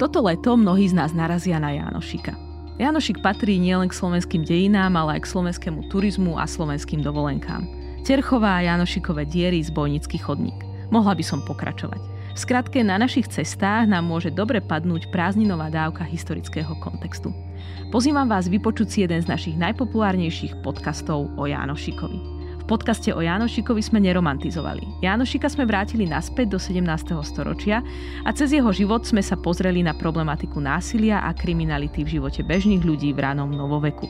[0.00, 2.32] Toto leto mnohí z nás narazia na Jánošika.
[2.80, 7.68] Janošik patrí nielen k slovenským dejinám, ale aj k slovenskému turizmu a slovenským dovolenkám.
[8.00, 10.56] Cerchová a Janošikové diery z bojnický chodník.
[10.88, 12.00] Mohla by som pokračovať.
[12.32, 17.36] V skratke, na našich cestách nám môže dobre padnúť prázdninová dávka historického kontextu.
[17.92, 22.39] Pozývam vás vypočuť si jeden z našich najpopulárnejších podcastov o Jánošikovi
[22.70, 25.02] podcaste o Jánošikovi sme neromantizovali.
[25.02, 27.18] Jánošika sme vrátili naspäť do 17.
[27.26, 27.82] storočia
[28.22, 32.86] a cez jeho život sme sa pozreli na problematiku násilia a kriminality v živote bežných
[32.86, 34.06] ľudí v ranom novoveku.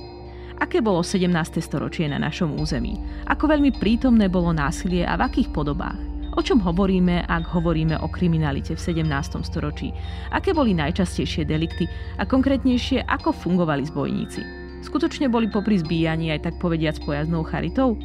[0.60, 1.32] Aké bolo 17.
[1.64, 3.00] storočie na našom území?
[3.32, 5.96] Ako veľmi prítomné bolo násilie a v akých podobách?
[6.36, 9.40] O čom hovoríme, ak hovoríme o kriminalite v 17.
[9.40, 9.88] storočí?
[10.36, 11.88] Aké boli najčastejšie delikty
[12.20, 14.42] a konkrétnejšie, ako fungovali zbojníci?
[14.84, 17.96] Skutočne boli popri zbíjaní aj tak povediac pojaznou charitou?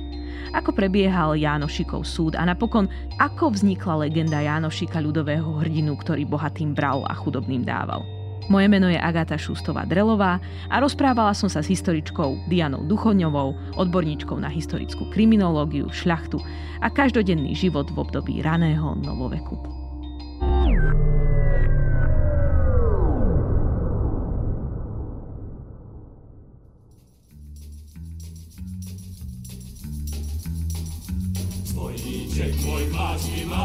[0.53, 2.87] Ako prebiehal Jánošikov súd a napokon
[3.19, 8.05] ako vznikla legenda Jánošika ľudového hrdinu, ktorý bohatým bral a chudobným dával.
[8.45, 10.37] Moje meno je Agáta Šustová Drelová
[10.69, 16.37] a rozprávala som sa s historičkou Dianou Duchoňovou, odborníčkou na historickú kriminológiu, šľachtu
[16.85, 19.84] a každodenný život v období raného novoveku.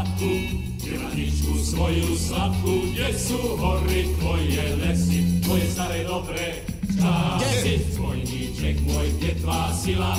[0.01, 0.33] Matku,
[0.81, 6.65] Ivaničku svoju sladkú, kde sú hory tvoje lesy, tvoje staré dobré
[6.97, 7.85] časy.
[7.93, 10.17] Svojníček môj, kde tvá sila,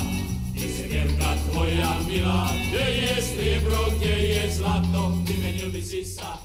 [0.55, 6.39] kde sekerka tvoja milá, kde je striebro, kde je zlato, vymenil by si sa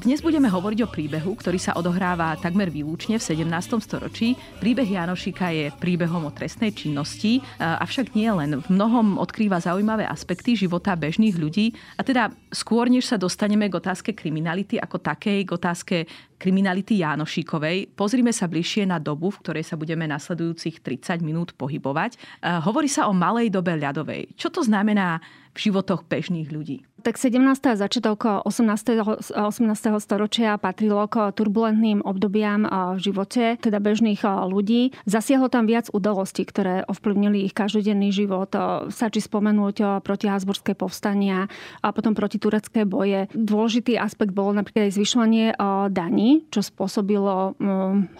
[0.00, 3.76] dnes budeme hovoriť o príbehu, ktorý sa odohráva takmer výlučne v 17.
[3.84, 4.32] storočí.
[4.56, 8.64] Príbeh Janošika je príbehom o trestnej činnosti, avšak nie len.
[8.64, 11.76] V mnohom odkrýva zaujímavé aspekty života bežných ľudí.
[12.00, 15.96] A teda skôr, než sa dostaneme k otázke kriminality ako takej, k otázke
[16.40, 17.92] kriminality Jánošíkovej.
[17.92, 22.16] Pozrime sa bližšie na dobu, v ktorej sa budeme nasledujúcich 30 minút pohybovať.
[22.64, 24.34] Hovorí sa o malej dobe ľadovej.
[24.40, 25.22] Čo to znamená
[25.52, 26.82] v životoch bežných ľudí?
[27.02, 27.34] Tak 17.
[27.66, 29.34] a začiatok 18.
[29.34, 29.66] 18.
[29.98, 32.62] storočia patrilo k turbulentným obdobiam
[32.94, 34.94] v živote, teda bežných ľudí.
[35.02, 38.54] Zasiahlo tam viac udalostí, ktoré ovplyvnili ich každodenný život.
[38.94, 41.50] Stačí spomenúť proti Habsburské povstania
[41.82, 43.26] a potom proti turecké boje.
[43.34, 45.58] Dôležitý aspekt bolo napríklad aj zvyšovanie
[45.90, 47.58] daní, čo spôsobilo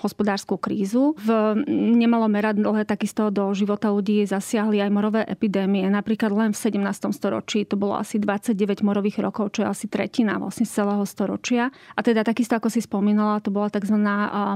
[0.02, 1.14] hospodárskú krízu.
[1.22, 1.30] V
[1.70, 5.86] nemalo meradle takisto do života ľudí zasiahli aj morové epidémie.
[5.86, 7.14] Napríklad len v 17.
[7.14, 11.04] storočí to bolo asi 29 9 morových rokov, čo je asi tretina vlastne z celého
[11.04, 11.68] storočia.
[11.92, 14.00] A teda takisto, ako si spomínala, to bola tzv.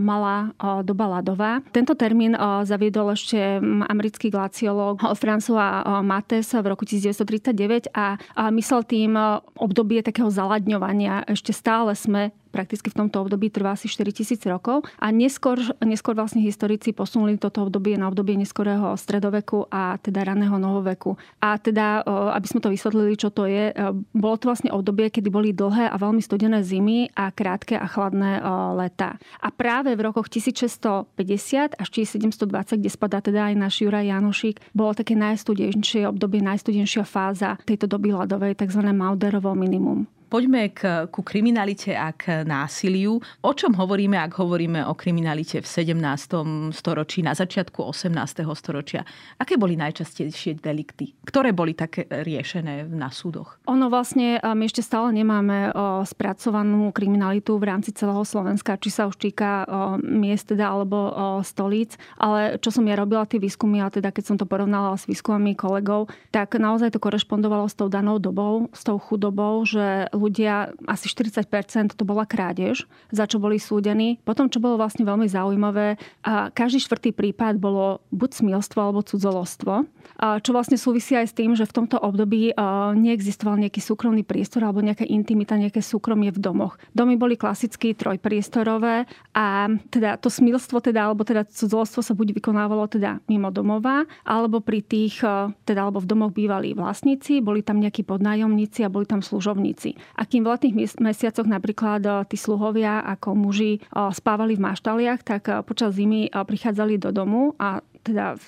[0.01, 1.61] malá doba ľadová.
[1.77, 2.33] Tento termín
[2.65, 3.61] zaviedol ešte
[3.93, 8.17] americký glaciológ François Mates v roku 1939 a
[8.49, 9.13] myslel tým
[9.61, 11.29] obdobie takého zaladňovania.
[11.29, 16.41] Ešte stále sme prakticky v tomto období trvá asi 4000 rokov a neskôr, neskôr vlastne
[16.41, 21.21] historici posunuli toto obdobie na obdobie neskorého stredoveku a teda raného novoveku.
[21.45, 22.01] A teda,
[22.33, 23.77] aby sme to vysvetlili, čo to je,
[24.17, 28.41] bolo to vlastne obdobie, kedy boli dlhé a veľmi studené zimy a krátke a chladné
[28.73, 29.21] leta.
[29.45, 34.97] A práve v rokoch 1650 až 1720, kde spadá teda aj náš Juraj Janošik, bolo
[34.97, 38.81] také najstudenšie obdobie, najstudenšia fáza tejto doby ľadovej, tzv.
[38.95, 40.16] Mauderovo minimum.
[40.27, 43.23] Poďme k, ku kriminalite a k násiliu.
[43.47, 46.75] O čom hovoríme, ak hovoríme o kriminalite v 17.
[46.75, 48.43] storočí, na začiatku 18.
[48.59, 49.07] storočia?
[49.39, 51.15] Aké boli najčastejšie delikty?
[51.23, 53.63] Ktoré boli také riešené na súdoch?
[53.71, 55.71] Ono vlastne, my ešte stále nemáme
[56.03, 59.63] spracovanú kriminalitu v rámci celého Slovenska, či sa už týka
[60.03, 61.15] miest teda, alebo
[61.47, 61.95] stolíc.
[62.19, 65.55] Ale čo som ja robila tie výskumy, a teda keď som to porovnala s výskumami
[65.55, 71.07] kolegov, tak naozaj to korešpondovalo s tou danou dobou, s tou chudobou, že ľudia, asi
[71.13, 74.19] 40% to bola krádež, za čo boli súdení.
[74.25, 79.85] Potom, čo bolo vlastne veľmi zaujímavé, a každý štvrtý prípad bolo buď smilstvo alebo cudzolostvo,
[80.17, 82.57] čo vlastne súvisí aj s tým, že v tomto období
[82.97, 86.81] neexistoval nejaký súkromný priestor alebo nejaká intimita, nejaké súkromie v domoch.
[86.97, 89.05] Domy boli klasicky trojpriestorové
[89.37, 94.65] a teda to smilstvo teda, alebo teda cudzolostvo sa buď vykonávalo teda mimo domova, alebo
[94.65, 95.21] pri tých,
[95.67, 100.06] teda alebo v domoch bývali vlastníci, boli tam nejakí podnájomníci a boli tam služovníci.
[100.15, 105.21] A kým v letných mesiacoch napríklad eh, tí sluhovia ako muži eh, spávali v maštaliach,
[105.27, 108.39] tak eh, počas zimy prichádzali do domu a teda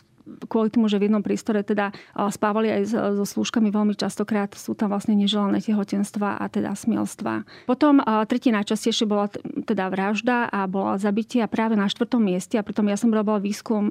[0.45, 2.83] kvôli tomu, že v jednom prístore teda spávali aj
[3.17, 7.49] so slúžkami veľmi častokrát, sú tam vlastne neželané tehotenstva a teda smielstva.
[7.65, 9.33] Potom tretí najčastejšie bola
[9.65, 13.89] teda vražda a bola zabitie práve na štvrtom mieste a pritom ja som robila výskum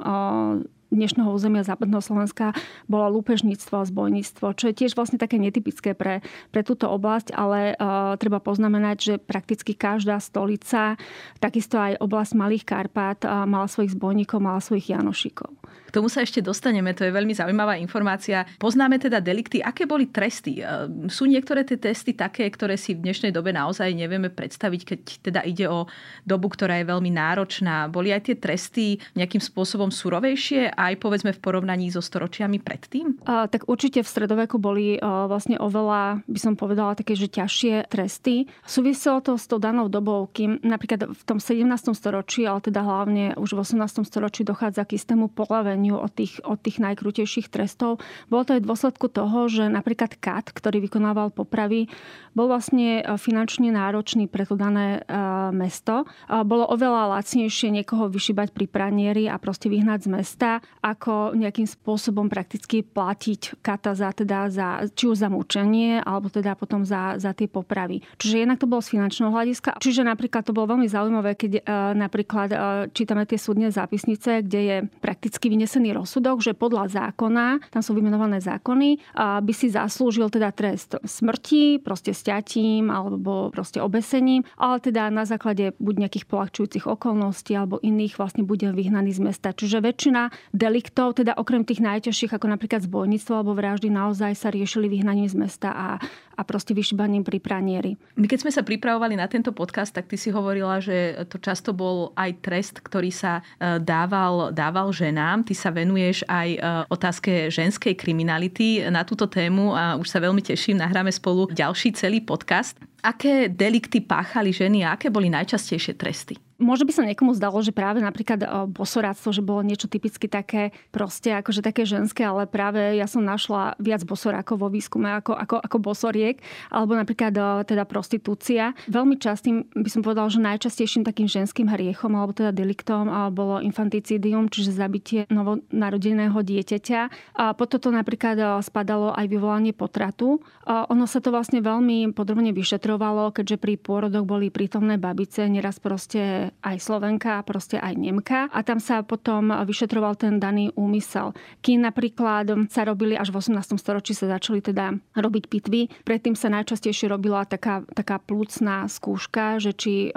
[0.89, 2.55] dnešného územia západného Slovenska
[2.87, 7.75] bolo lúpežníctvo a zbojníctvo, čo je tiež vlastne také netypické pre, pre túto oblasť, ale
[7.75, 10.95] uh, treba poznamenať, že prakticky každá stolica,
[11.43, 15.51] takisto aj oblasť Malých Karpát uh, mala svojich zbojníkov, mala svojich Janošikov.
[15.87, 18.43] K tomu sa ešte dostaneme, to je veľmi zaujímavá informácia.
[18.59, 20.59] Poznáme teda delikty, aké boli tresty?
[21.07, 25.41] Sú niektoré tie testy také, ktoré si v dnešnej dobe naozaj nevieme predstaviť, keď teda
[25.47, 25.87] ide o
[26.27, 27.87] dobu, ktorá je veľmi náročná.
[27.87, 33.17] Boli aj tie tresty nejakým spôsobom surovejšie, aj povedzme v porovnaní so storočiami predtým?
[33.25, 37.89] A, tak určite v stredoveku boli a, vlastne oveľa, by som povedala, také, že ťažšie
[37.89, 38.45] tresty.
[38.63, 41.65] Súviselo to s tou danou dobou, kým napríklad v tom 17.
[41.97, 44.05] storočí, ale teda hlavne už v 18.
[44.05, 47.97] storočí dochádza k istému polaveniu od tých, od tých najkrutejších trestov.
[48.29, 51.89] Bolo to aj v dôsledku toho, že napríklad kat, ktorý vykonával popravy,
[52.37, 55.17] bol vlastne e, finančne náročný pre to dané e,
[55.49, 56.05] mesto.
[56.29, 60.49] Bolo oveľa lacnejšie niekoho vyšibať pri pranieri a proste vyhnať z mesta,
[60.81, 66.53] ako nejakým spôsobom prakticky platiť kata za, teda za, či už za mučenie, alebo teda
[66.55, 68.05] potom za, za tie popravy.
[68.21, 69.81] Čiže jednak to bolo z finančného hľadiska.
[69.81, 72.59] Čiže napríklad to bolo veľmi zaujímavé, keď uh, napríklad uh,
[72.93, 78.39] čítame tie súdne zápisnice, kde je prakticky vynesený rozsudok, že podľa zákona, tam sú vymenované
[78.39, 85.27] zákony, by si zaslúžil teda trest smrti, proste stiatím alebo proste obesením, ale teda na
[85.27, 89.51] základe buď nejakých polahčujúcich okolností alebo iných vlastne bude vyhnaný z mesta.
[89.51, 94.89] Čiže väčšina deliktov, teda okrem tých najťažších, ako napríklad zbojníctvo alebo vraždy, naozaj sa riešili
[94.89, 95.87] vyhnaním z mesta a,
[96.33, 97.93] a proste vyšibaním pri pranieri.
[98.17, 101.77] My keď sme sa pripravovali na tento podcast, tak ty si hovorila, že to často
[101.77, 105.45] bol aj trest, ktorý sa e, dával, dával ženám.
[105.45, 106.59] Ty sa venuješ aj e,
[106.89, 112.25] otázke ženskej kriminality na túto tému a už sa veľmi teším, nahráme spolu ďalší celý
[112.25, 112.73] podcast.
[113.05, 116.46] Aké delikty páchali ženy a aké boli najčastejšie tresty?
[116.57, 120.73] Možno by sa niekomu zdalo, že práve napríklad eh, bosoráctvo, že bolo niečo typicky také
[120.89, 125.55] proste, akože také ženské, ale práve ja som našla viac bosorákov vo výskume ako, ako,
[125.61, 126.41] ako bosoriek,
[126.73, 128.73] alebo napríklad eh, teda prostitúcia.
[128.89, 133.61] Veľmi častým by som povedal, že najčastejším takým ženským hriechom, alebo teda deliktom eh, bolo
[133.61, 137.01] infanticidium, čiže zabitie novonarodeného dieťaťa.
[137.37, 140.41] A potom to napríklad spadalo aj vyvolanie potratu.
[140.65, 145.77] A ono sa to vlastne veľmi podrobne vyšetrovalo, keďže pri pôrodoch boli prítomné babice, neraz
[145.77, 148.51] proste aj Slovenka, proste aj Nemka.
[148.51, 151.31] A tam sa potom vyšetroval ten daný úmysel.
[151.61, 153.77] Kým napríklad sa robili až v 18.
[153.77, 155.81] storočí sa začali teda robiť pitvy.
[156.03, 160.09] Predtým sa najčastejšie robila taká, taká plúcná skúška, že či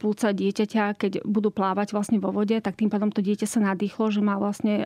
[0.00, 4.08] plúca dieťaťa, keď budú plávať vlastne vo vode, tak tým pádom to dieťa sa nadýchlo,
[4.08, 4.80] že má vlastne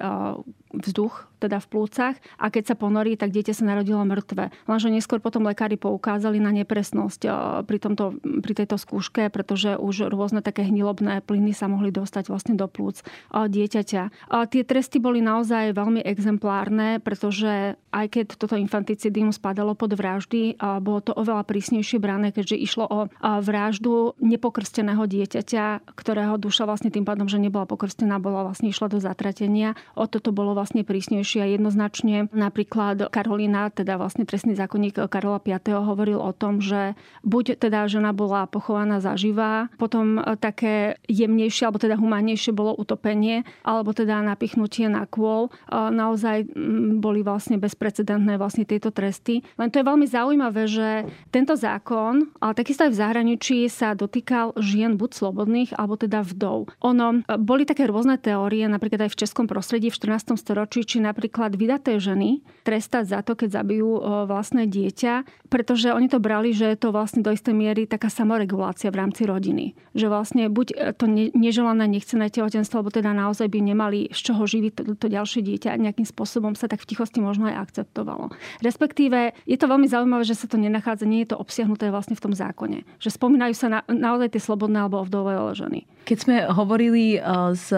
[0.75, 4.51] vzduch teda v plúcach a keď sa ponorí, tak dieťa sa narodilo mŕtve.
[4.67, 7.21] Lenže neskôr potom lekári poukázali na nepresnosť
[7.69, 12.59] pri, tomto, pri tejto skúške, pretože už rôzne také hnilobné plyny sa mohli dostať vlastne
[12.59, 14.03] do plúc dieťaťa.
[14.35, 20.59] A tie tresty boli naozaj veľmi exemplárne, pretože aj keď toto infanticidium spadalo pod vraždy,
[20.83, 27.05] bolo to oveľa prísnejšie brané, keďže išlo o vraždu nepokrsteného dieťaťa, ktorého duša vlastne tým
[27.07, 29.77] pádom, že nebola pokrstená, bola vlastne išla do zatratenia.
[29.95, 35.57] O toto bolo vlastne prísnejšie a jednoznačne napríklad Karolina, teda vlastne trestný zákonník Karola V.
[35.71, 42.01] hovoril o tom, že buď teda žena bola pochovaná zaživá, potom také jemnejšie alebo teda
[42.01, 45.53] humánnejšie bolo utopenie, alebo teda napichnutie na kôl.
[45.71, 46.51] Naozaj
[46.99, 49.45] boli vlastne bezprecedentné vlastne tieto tresty.
[49.61, 50.89] Len to je veľmi zaujímavé, že
[51.29, 56.73] tento zákon, ale takisto aj v zahraničí sa dotýkal žien buď slobodných, alebo teda vdov.
[56.83, 60.39] Ono, boli také rôzne teórie, napríklad aj v českom prostredí v 14.
[60.39, 66.19] storočí, či napríklad vydaté ženy trestať za to, keď zabijú vlastné dieťa, pretože oni to
[66.19, 69.77] brali, že je to vlastne do istej miery taká samoregulácia v rámci rodiny.
[69.95, 74.43] Že vlastne buď e, to neželané, nechcené tehotenstvo, alebo teda naozaj by nemali z čoho
[74.45, 78.33] živiť to, to ďalšie dieťa nejakým spôsobom sa tak v tichosti možno aj akceptovalo.
[78.61, 82.25] Respektíve je to veľmi zaujímavé, že sa to nenachádza, nie je to obsiahnuté vlastne v
[82.25, 82.85] tom zákone.
[82.99, 85.89] Že spomínajú sa na, naozaj tie slobodné alebo ovdové ženy.
[86.05, 87.19] Keď sme hovorili e,
[87.57, 87.73] s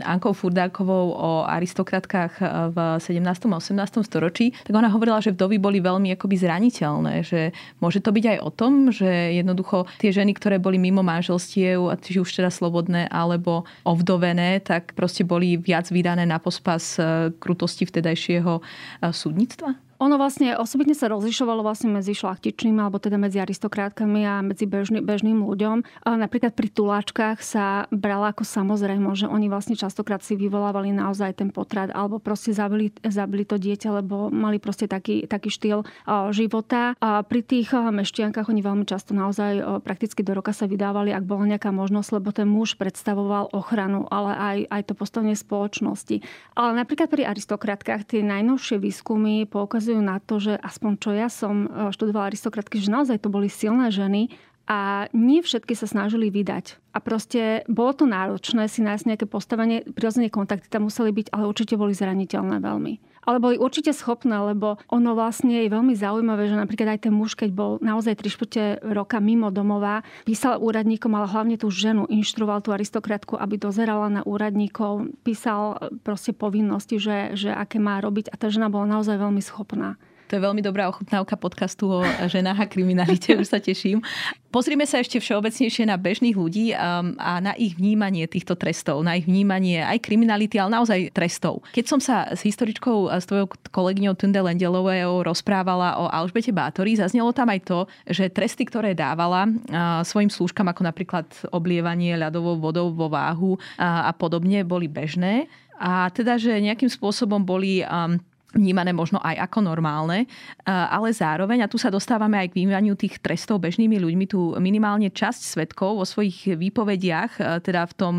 [0.00, 3.20] Ankou Furdákovou o aristokratkách e, v 17.
[3.52, 4.00] a 18.
[4.00, 7.52] storočí, tak ona hovorila, že vdovy boli veľmi akoby zraniteľné, že
[7.84, 12.16] môže to byť aj o tom, že jednoducho tie ženy, ktoré boli mimo manželstiev, či
[12.16, 18.64] už teda slobodné alebo ovdovené, tak proste boli viac vydané na pospas e, krutosti vtedajšieho
[19.12, 19.85] súdnictva?
[19.96, 25.00] Ono vlastne osobitne sa rozlišovalo vlastne medzi šlachtičnými alebo teda medzi aristokrátkami a medzi bežný,
[25.00, 26.04] bežným ľuďom.
[26.04, 31.48] Napríklad pri tuláčkach sa brala ako samozrejmo, že oni vlastne častokrát si vyvolávali naozaj ten
[31.48, 35.88] potrat alebo proste zabili, zabili to dieťa, lebo mali proste taký, taký štýl
[36.36, 36.92] života.
[37.00, 41.56] A pri tých meštiankách oni veľmi často naozaj prakticky do roka sa vydávali, ak bola
[41.56, 46.20] nejaká možnosť, lebo ten muž predstavoval ochranu, ale aj, aj to postavenie spoločnosti.
[46.52, 51.30] Ale napríklad pri aristokratkách tie najnovšie výskumy poukazujú poukazujú na to, že aspoň čo ja
[51.30, 54.34] som e, študovala aristokratky, že naozaj to boli silné ženy
[54.66, 56.74] a nie všetky sa snažili vydať.
[56.90, 61.46] A proste bolo to náročné si nájsť nejaké postavenie, prirodzene kontakty tam museli byť, ale
[61.46, 63.15] určite boli zraniteľné veľmi.
[63.26, 67.34] Ale boli určite schopné, lebo ono vlastne je veľmi zaujímavé, že napríklad aj ten muž,
[67.34, 72.70] keď bol naozaj 3 roka mimo domova, písal úradníkom, ale hlavne tú ženu, inštruoval tú
[72.70, 78.46] aristokratku, aby dozerala na úradníkov, písal proste povinnosti, že, že aké má robiť a tá
[78.46, 79.98] žena bola naozaj veľmi schopná.
[80.26, 84.02] To je veľmi dobrá ochutnávka podcastu o ženách a kriminalite, už sa teším.
[84.50, 89.14] Pozrime sa ešte všeobecnejšie na bežných ľudí um, a na ich vnímanie týchto trestov, na
[89.14, 91.62] ich vnímanie aj kriminality, ale naozaj trestov.
[91.70, 97.30] Keď som sa s historičkou, s tvojou kolegyňou Tunde Lendelovou rozprávala o Alžbete Bátori, zaznelo
[97.30, 97.78] tam aj to,
[98.10, 104.10] že tresty, ktoré dávala uh, svojim slúžkam, ako napríklad oblievanie ľadovou vodou vo váhu uh,
[104.10, 105.46] a podobne, boli bežné.
[105.78, 108.18] A teda, že nejakým spôsobom boli um,
[108.54, 110.30] vnímané možno aj ako normálne,
[110.64, 115.10] ale zároveň, a tu sa dostávame aj k výmaniu tých trestov bežnými ľuďmi, tu minimálne
[115.10, 118.14] časť svetkov vo svojich výpovediach, teda v tom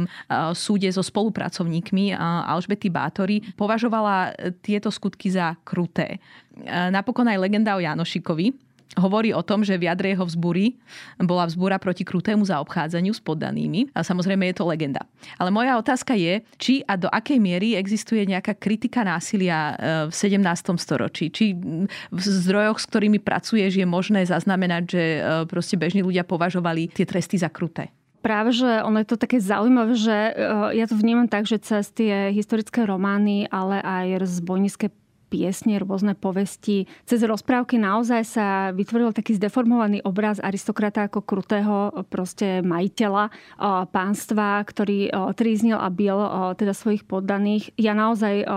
[0.54, 6.20] súde so spolupracovníkmi Alžbety Bátory, považovala tieto skutky za kruté.
[6.68, 10.80] Napokon aj legenda o Janošikovi, hovorí o tom, že v jadre jeho vzbúry
[11.20, 13.92] bola vzbúra proti krutému zaobchádzaniu s poddanými.
[13.92, 15.04] A samozrejme je to legenda.
[15.36, 20.14] Ale moja otázka je, či a do akej miery existuje nejaká kritika násilia e, v
[20.14, 20.80] 17.
[20.80, 21.28] storočí.
[21.28, 21.58] Či
[22.10, 27.04] v zdrojoch, s ktorými pracuješ, je možné zaznamenať, že e, proste bežní ľudia považovali tie
[27.04, 30.32] tresty za kruté práve, že ono je to také zaujímavé, že e,
[30.76, 34.92] ja to vnímam tak, že cez tie historické romány, ale aj zbojnícke
[35.28, 36.88] piesne, rôzne povesti.
[37.04, 43.30] Cez rozprávky naozaj sa vytvoril taký zdeformovaný obraz aristokrata ako krutého proste majiteľa
[43.92, 46.16] pánstva, ktorý tríznil a bil
[46.56, 47.76] teda svojich poddaných.
[47.76, 48.48] Ja naozaj,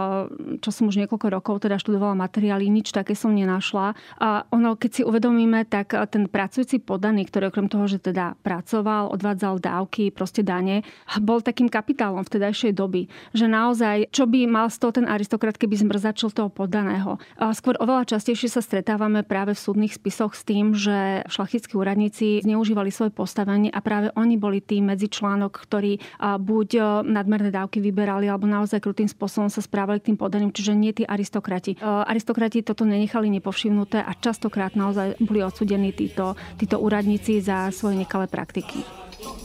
[0.63, 3.99] čo som už niekoľko rokov teda študovala materiály, nič také som nenašla.
[4.23, 9.11] A ono, keď si uvedomíme, tak ten pracujúci poddaný, ktorý okrem toho, že teda pracoval,
[9.11, 10.87] odvádzal dávky, proste dane,
[11.19, 13.11] bol takým kapitálom v tedajšej doby.
[13.35, 17.17] Že naozaj, čo by mal z toho ten aristokrat, keby zmrzačil toho poddaného.
[17.57, 22.93] Skôr oveľa častejšie sa stretávame práve v súdnych spisoch s tým, že šlachtickí úradníci zneužívali
[22.93, 26.69] svoje postavenie a práve oni boli tým medzičlánok, ktorí buď
[27.09, 31.09] nadmerné dávky vyberali alebo naozaj krutým spôsobom sa správali k tým poddaným, čiže nie tí
[31.09, 31.81] aristokrati.
[31.81, 38.29] Aristokrati toto nenechali nepovšimnuté a častokrát naozaj boli odsudení títo, títo úradníci za svoje nekalé
[38.29, 38.85] praktiky.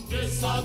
[0.10, 0.60] Kde sa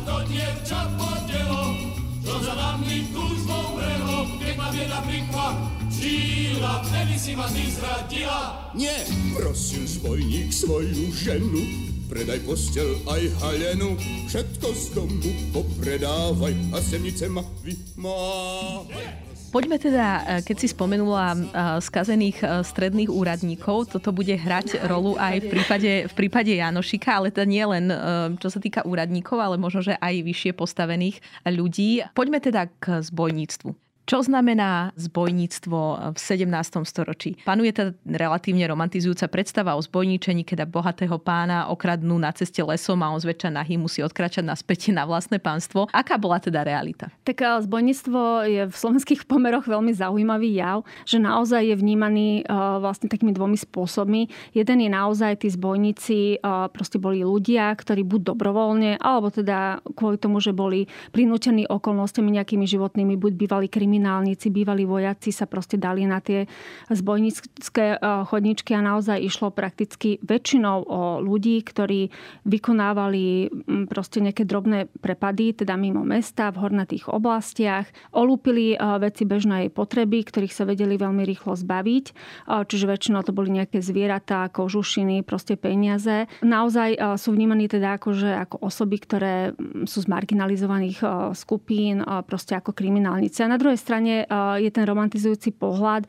[7.30, 8.40] si ma ty zradila.
[8.75, 9.06] Nie,
[9.38, 11.62] prosím zbojník svoju ženu,
[12.10, 13.94] predaj postel aj halenu,
[14.26, 19.30] všetko z domu popredávaj a semnice ma vymávaj.
[19.54, 21.38] Poďme teda, e, keď si spomenula e,
[21.78, 27.30] skazených e, stredných úradníkov, toto bude hrať rolu aj v prípade, v prípade Janošika, ale
[27.30, 27.94] to nie len
[28.42, 32.02] čo sa týka úradníkov, ale možno, že aj vyššie postavených ľudí.
[32.10, 33.89] Poďme teda k zbojníctvu.
[34.11, 36.50] Čo znamená zbojníctvo v 17.
[36.83, 37.38] storočí?
[37.47, 43.14] Panuje teda relatívne romantizujúca predstava o zbojníčení, keď bohatého pána okradnú na ceste lesom a
[43.14, 45.87] on zväčša nahý musí odkračať naspäť na vlastné pánstvo.
[45.95, 47.07] Aká bola teda realita?
[47.23, 52.47] Tak eh, zbojníctvo je v slovenských pomeroch veľmi zaujímavý jav, že naozaj je vnímaný eh,
[52.83, 54.26] vlastne takými dvomi spôsobmi.
[54.59, 60.19] Jeden je naozaj tí zbojníci eh, proste boli ľudia, ktorí buď dobrovoľne, alebo teda kvôli
[60.19, 65.76] tomu, že boli prinútení okolnostiami nejakými životnými, buď bývali kriminálni kriminálnici, bývalí vojaci sa proste
[65.76, 66.49] dali na tie
[66.88, 72.09] zbojnícke eh, chodničky a naozaj išlo prakticky väčšinou o ľudí, ktorí
[72.49, 79.28] vykonávali mm, proste nejaké drobné prepady, teda mimo mesta, v hornatých oblastiach, olúpili eh, veci
[79.28, 84.49] bežnej potreby, ktorých sa vedeli veľmi rýchlo zbaviť, eh, čiže väčšinou to boli nejaké zvieratá,
[84.49, 86.25] kožušiny, proste peniaze.
[86.40, 91.04] Naozaj sú vnímaní teda akože ako osoby, ktoré mm, sú z marginalizovaných
[91.37, 93.42] skupín, proste ako kriminálnice.
[93.42, 94.23] A na druhej strane strane
[94.62, 96.06] je ten romantizujúci pohľad,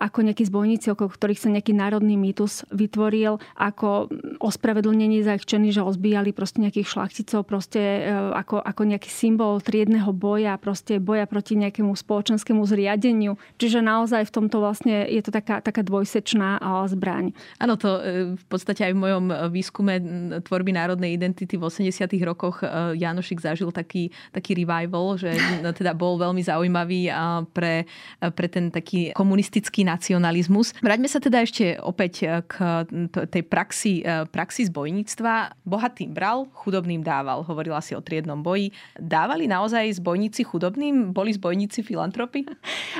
[0.00, 4.08] ako nejakí zbojníci, okolo ktorých sa nejaký národný mýtus vytvoril, ako
[4.40, 10.08] ospravedlnenie za ich činy, že ozbíjali proste nejakých šlachticov, proste ako, ako nejaký symbol triedneho
[10.16, 13.36] boja, proste boja proti nejakému spoločenskému zriadeniu.
[13.60, 17.36] Čiže naozaj v tomto vlastne je to taká, taká dvojsečná zbraň.
[17.60, 18.00] Áno, to
[18.40, 19.94] v podstate aj v mojom výskume
[20.48, 22.64] tvorby národnej identity v 80 rokoch
[22.96, 27.07] Janošik zažil taký, taký revival, že teda bol veľmi zaujímavý
[27.52, 27.84] pre,
[28.20, 30.76] pre ten taký komunistický nacionalizmus.
[30.80, 32.54] Vráťme sa teda ešte opäť k
[33.28, 35.64] tej praxi, praxi zbojníctva.
[35.64, 37.44] Bohatým bral, chudobným dával.
[37.44, 38.70] Hovorila si o triednom boji.
[38.98, 41.10] Dávali naozaj zbojníci chudobným?
[41.12, 42.46] Boli zbojníci filantropy?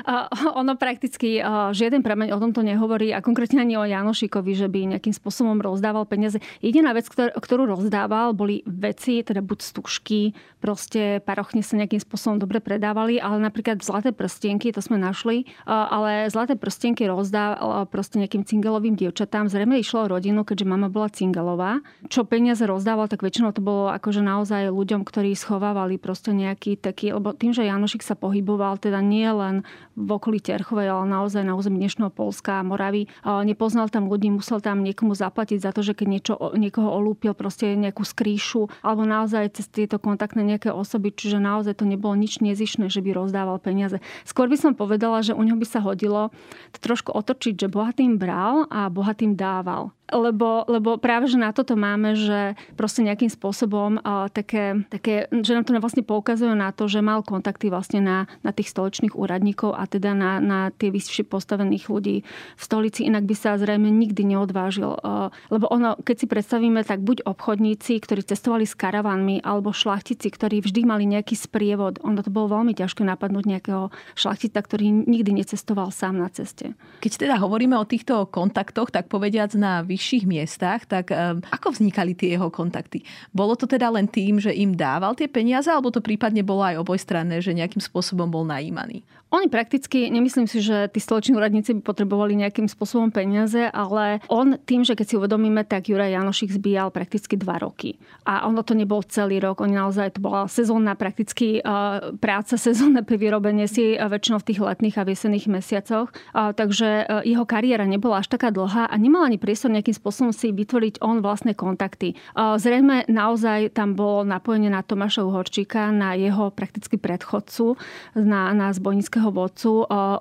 [0.61, 1.41] ono prakticky
[1.73, 6.05] žiaden prameň o tomto nehovorí a konkrétne ani o Janošikovi, že by nejakým spôsobom rozdával
[6.09, 6.41] peniaze.
[6.63, 12.59] Jediná vec, ktorú rozdával, boli veci, teda buď stužky, proste parochne sa nejakým spôsobom dobre
[12.59, 18.95] predávali, ale napríklad zlaté prstienky, to sme našli, ale zlaté prstienky rozdával proste nejakým cingelovým
[18.95, 19.51] dievčatám.
[19.51, 21.83] Zrejme išlo o rodinu, keďže mama bola cingelová.
[22.07, 27.11] Čo peniaze rozdával, tak väčšinou to bolo akože naozaj ľuďom, ktorí schovávali proste nejaký taký,
[27.11, 29.67] lebo tým, že Janošik sa pohyboval teda nie len
[29.99, 34.63] v okolí Terchovej, ale naozaj na území dnešného Polska a Moravy, nepoznal tam ľudí, musel
[34.63, 39.59] tam niekomu zaplatiť za to, že keď niečo, niekoho olúpil proste nejakú skrýšu, alebo naozaj
[39.59, 43.88] cez tieto kontaktné nejaké osoby, čiže naozaj to nebolo nič nezišné, že by rozdával peniaze.
[44.29, 46.29] Skôr by som povedala, že u neho by sa hodilo
[46.77, 51.77] to trošku otočiť, že bohatým bral a bohatým dával lebo, lebo práve, že na toto
[51.77, 56.89] máme, že proste nejakým spôsobom uh, také, také, že nám to vlastne poukazuje na to,
[56.89, 61.29] že mal kontakty vlastne na, na tých stoličných úradníkov a teda na, na tie vyššie
[61.29, 64.97] postavených ľudí v stolici, inak by sa zrejme nikdy neodvážil.
[65.05, 70.33] Uh, lebo ono, keď si predstavíme, tak buď obchodníci, ktorí cestovali s karavanmi, alebo šlachtici,
[70.33, 72.01] ktorí vždy mali nejaký sprievod.
[72.01, 73.78] Ono to bolo veľmi ťažké napadnúť nejakého
[74.19, 76.75] šlachtica, ktorý nikdy necestoval sám na ceste.
[76.99, 82.19] Keď teda hovoríme o týchto kontaktoch, tak povediac na vyšších miestach, tak um, ako vznikali
[82.19, 83.07] tie jeho kontakty?
[83.31, 86.83] Bolo to teda len tým, že im dával tie peniaze, alebo to prípadne bolo aj
[86.83, 89.07] obojstranné, že nejakým spôsobom bol najímaný?
[89.29, 94.57] Oni prakticky, nemyslím si, že tí stoloční úradníci by potrebovali nejakým spôsobom peniaze, ale on
[94.57, 98.01] tým, že keď si uvedomíme, tak Juraj Janošik zbíjal prakticky dva roky.
[98.25, 103.05] A ono to nebol celý rok, oni naozaj to bola sezónna prakticky uh, práca, sezónne
[103.05, 106.09] pri vyrobenie si uh, väčšinou v tých letných a viesených mesiacoch.
[106.33, 110.57] Takže uh, jeho kariéra nebola až taká dlhá a nemal ani priestor nejakým spôsobom si
[110.57, 112.17] vytvoriť on vlastné kontakty.
[112.33, 117.77] Uh, zrejme naozaj tam bolo napojenie na Tomáša Uhorčíka, na jeho prakticky predchodcu,
[118.17, 119.73] na, na zbojnícke politického vodcu,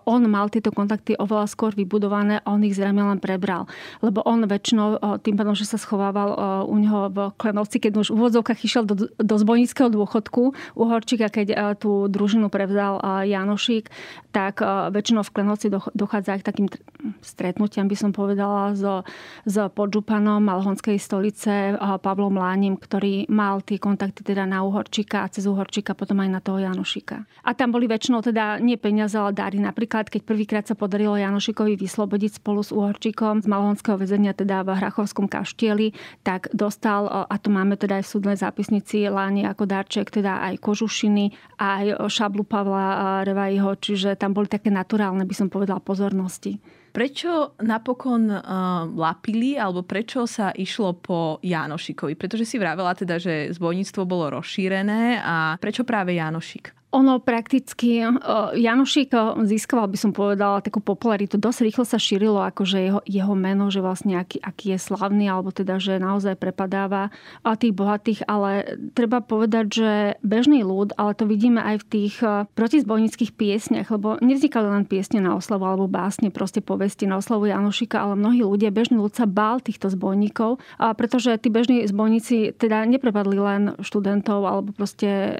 [0.06, 3.70] on mal tieto kontakty oveľa skôr vybudované a on ich zrejme len prebral.
[4.02, 6.34] Lebo on väčšinou tým pádom, že sa schovával
[6.66, 10.44] u neho v Klenovci, keď už v úvodzovkách išiel do, do zbojníckého dôchodku
[10.74, 12.98] u Horčíka, keď tú družinu prevzal
[13.38, 13.94] Janošík,
[14.34, 16.68] tak väčšinou v Klenovci dochádza aj k takým
[17.22, 18.84] stretnutiam, by som povedala, s,
[19.46, 25.46] s podžupanom Malhonskej stolice Pavlom Lánim, ktorý mal tie kontakty teda na Uhorčíka a cez
[25.46, 27.26] Uhorčíka potom aj na toho Janošika.
[27.46, 29.62] A tam boli väčšinou teda nie peniaze, ale dary.
[29.62, 34.74] Napríklad, keď prvýkrát sa podarilo Janošikovi vyslobodiť spolu s Uhorčíkom z Malhonského väzenia, teda v
[34.78, 35.94] Hrachovskom kaštieli,
[36.26, 40.62] tak dostal, a to máme teda aj v súdnej zápisnici, Láni ako darček, teda aj
[40.62, 46.56] kožušiny, aj šablu Pavla Revajho, čiže tam boli také naturálne, by som povedala, pozornosti.
[46.96, 48.42] Prečo napokon uh,
[48.90, 52.16] lapili, alebo prečo sa išlo po Janošikovi?
[52.18, 56.74] Pretože si vravela teda, že zbojníctvo bolo rozšírené a prečo práve Janošik?
[56.98, 58.02] Ono prakticky,
[58.58, 59.14] Janošik
[59.46, 61.38] získaval, by som povedala, takú popularitu.
[61.38, 65.54] Dosť rýchlo sa šírilo akože jeho, jeho meno, že vlastne aký, aký je slavný, alebo
[65.54, 67.14] teda, že naozaj prepadáva
[67.62, 69.92] tých bohatých, ale treba povedať, že
[70.26, 72.18] bežný ľud, ale to vidíme aj v tých
[72.58, 78.02] protizbojnických piesniach, lebo nevznikali len piesne na oslavu alebo básne, proste povesti na oslavu Janošika,
[78.02, 80.58] ale mnohí ľudia, bežný ľud sa bál týchto zbojníkov,
[80.98, 85.38] pretože tí bežní zbojníci teda neprepadli len študentov alebo proste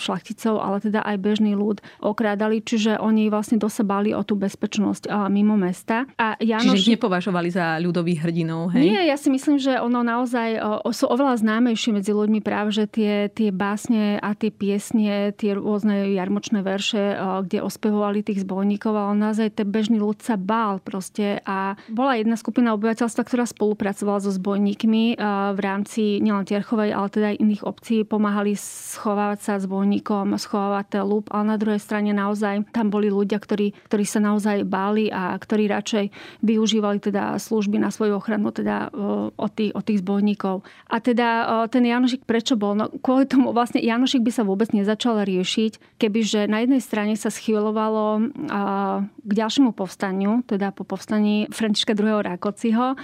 [0.00, 5.58] šlachticov, ale teda aj bežný ľud okrádali, čiže oni vlastne dosebali o tú bezpečnosť mimo
[5.58, 6.06] mesta.
[6.18, 6.74] A Janoš...
[6.74, 8.88] Čiže ich nepovažovali za ľudových hrdinov, hej?
[8.88, 10.58] Nie, ja si myslím, že ono naozaj
[10.94, 16.14] sú oveľa známejšie medzi ľuďmi práve, že tie, tie básne a tie piesne, tie rôzne
[16.14, 21.40] jarmočné verše, kde ospevovali tých zbojníkov a on naozaj ten bežný ľud sa bál proste
[21.46, 25.18] a bola jedna skupina obyvateľstva, ktorá spolupracovala so zbojníkmi
[25.54, 31.30] v rámci nielen Tierchovej, ale teda aj iných obcí, pomáhali schovávať sa zbojníkom, schovávať chovateľ
[31.30, 35.70] ale na druhej strane naozaj tam boli ľudia, ktorí, ktorí sa naozaj báli a ktorí
[35.70, 36.10] radšej
[36.42, 38.90] využívali teda služby na svoju ochranu teda
[39.36, 40.64] od tých, od tých zbojníkov.
[40.88, 41.28] A teda
[41.68, 42.74] ten Janošik prečo bol?
[42.74, 47.28] No kvôli tomu vlastne Janošik by sa vôbec nezačal riešiť, kebyže na jednej strane sa
[47.28, 48.32] schylovalo
[49.12, 52.24] k ďalšiemu povstaniu, teda po povstaní Františka II.
[52.24, 52.96] Rákociho,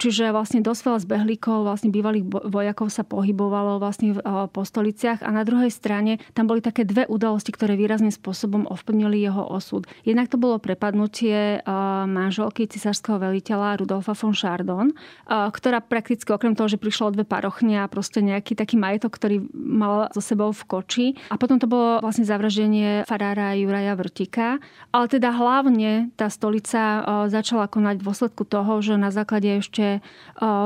[0.00, 5.44] čiže vlastne dosť veľa zbehlíkov, vlastne bývalých vojakov sa pohybovalo vlastne po stoliciach a na
[5.44, 9.84] druhej strane tam boli také dve udalosti, ktoré výrazným spôsobom ovplyvnili jeho osud.
[10.08, 11.60] Jednak to bolo prepadnutie
[12.08, 14.96] manželky cisárskeho veliteľa Rudolfa von Chardon,
[15.28, 19.44] ktorá prakticky okrem toho, že prišla o dve parochne a proste nejaký taký majetok, ktorý
[19.52, 21.06] mal so sebou v koči.
[21.28, 24.62] A potom to bolo vlastne zavraždenie farára Juraja Vrtika.
[24.94, 29.98] Ale teda hlavne tá stolica začala konať v dôsledku toho, že na základe ešte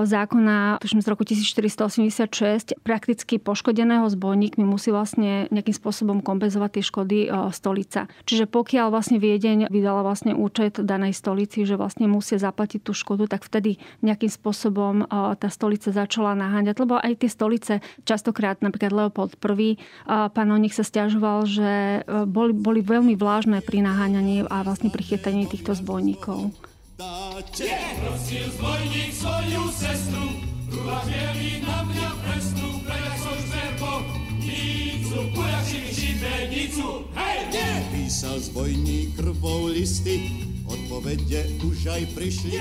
[0.04, 7.18] zákona, z roku 1486, prakticky poškodeného zbojníkmi musí vlastne nejakým spôsobom kompenzovať tie škody
[7.50, 8.06] stolica.
[8.24, 13.26] Čiže pokiaľ vlastne Viedeň vydala vlastne účet danej stolici, že vlastne musia zaplatiť tú škodu,
[13.26, 16.76] tak vtedy nejakým spôsobom tá stolica začala naháňať.
[16.80, 17.72] Lebo aj tie stolice,
[18.08, 24.62] častokrát napríklad Leopold I, panovník sa stiažoval, že boli, boli veľmi vlážne pri naháňaní a
[24.62, 26.52] vlastne pri chytaní týchto zbojníkov
[27.00, 27.72] dáte.
[28.04, 30.26] Prosil zbojník svoju sestru,
[31.64, 32.19] na mňa
[37.90, 40.20] Písal zbojník krvou listy,
[40.70, 42.54] Odpovede už aj prišli,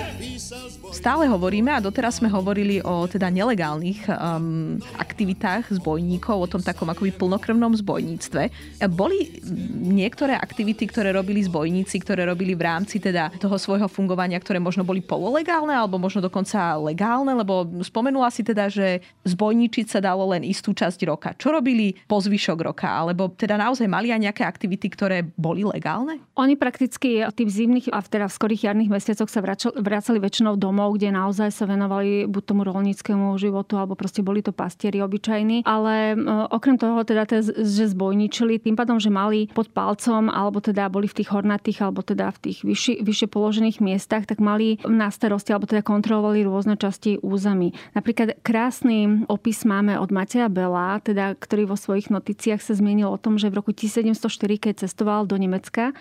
[0.90, 6.90] Stále hovoríme a doteraz sme hovorili o teda nelegálnych um, aktivitách zbojníkov, o tom takom
[6.90, 8.50] akoby plnokrvnom zbojníctve.
[8.90, 9.38] Boli
[9.86, 14.82] niektoré aktivity, ktoré robili zbojníci, ktoré robili v rámci teda toho svojho fungovania, ktoré možno
[14.82, 20.42] boli pololegálne alebo možno dokonca legálne, lebo spomenula si teda, že zbojníčiť sa dalo len
[20.42, 21.38] istú časť roka.
[21.38, 22.90] Čo robili po zvyšok roka?
[22.90, 26.18] Alebo teda naozaj mali aj nejaké aktivity, ktoré boli legálne?
[26.34, 29.44] Oni prakticky tým zimných a teda v skorých jarných mesiacoch sa
[29.76, 34.56] vracali väčšinou domov, kde naozaj sa venovali buď tomu rolníckému životu, alebo proste boli to
[34.56, 35.68] pastieri obyčajní.
[35.68, 36.16] Ale
[36.48, 41.20] okrem toho teda, že zbojničili, tým pádom, že mali pod palcom, alebo teda boli v
[41.20, 45.68] tých hornatých, alebo teda v tých vyššie, vyššie položených miestach, tak mali na starosti, alebo
[45.68, 47.76] teda kontrolovali rôzne časti území.
[47.98, 53.18] Napríklad krásny opis máme od Mateja Bela, teda, ktorý vo svojich noticiách sa zmienil o
[53.20, 54.16] tom, že v roku 1704,
[54.62, 55.92] keď cestoval do Nemecka,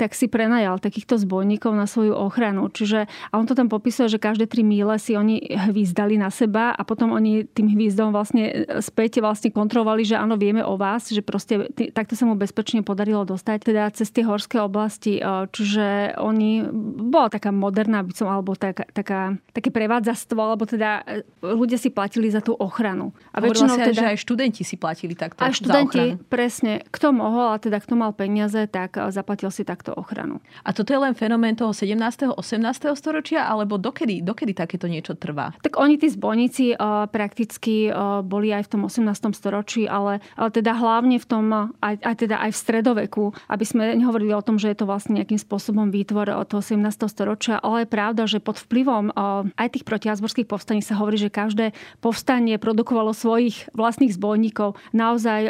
[0.00, 2.72] tak si prenajal takýchto zbojníkov zbojníkov na svoju ochranu.
[2.72, 6.72] Čiže, a on to tam popisuje, že každé tri míle si oni hvízdali na seba
[6.72, 11.12] a potom oni tým hvízdom vlastne e, späť vlastne kontrolovali, že áno, vieme o vás,
[11.12, 15.20] že proste t- takto sa mu bezpečne podarilo dostať teda cez tie horské oblasti.
[15.20, 16.64] E, čiže oni,
[17.04, 21.92] bola taká moderná, by som, alebo taká, taká, také prevádzastvo, alebo teda e, ľudia si
[21.92, 23.12] platili za tú ochranu.
[23.36, 26.80] A väčšinou teda, že aj študenti si platili takto a študenti, presne.
[26.88, 30.40] Kto mohol a teda kto mal peniaze, tak zaplatil si takto ochranu.
[30.64, 32.38] A toto je len fenomén toho 17.
[32.38, 32.94] 18.
[32.94, 35.50] storočia, alebo dokedy, dokedy takéto niečo trvá?
[35.58, 39.10] Tak oni tí zbojníci uh, prakticky uh, boli aj v tom 18.
[39.34, 43.98] storočí, ale uh, teda hlavne v tom, aj, aj, teda aj v stredoveku, aby sme
[43.98, 46.78] nehovorili o tom, že je to vlastne nejakým spôsobom výtvor od toho 17.
[47.10, 49.10] storočia, ale je pravda, že pod vplyvom
[49.56, 54.76] aj tých protiazborských povstaní sa hovorí, že každé povstanie produkovalo svojich vlastných zbojníkov.
[54.92, 55.48] Naozaj